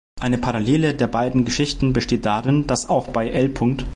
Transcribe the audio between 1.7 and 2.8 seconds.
besteht darin,